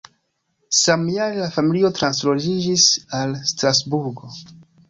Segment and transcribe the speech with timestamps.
[0.77, 4.35] Samjare la familio transloĝiĝis al Strasburgo.